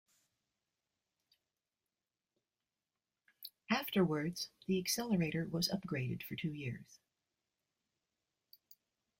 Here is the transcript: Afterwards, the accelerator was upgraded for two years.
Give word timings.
Afterwards, 3.69 4.49
the 4.65 4.79
accelerator 4.79 5.45
was 5.51 5.69
upgraded 5.69 6.23
for 6.23 6.35
two 6.35 6.53
years. 6.55 6.97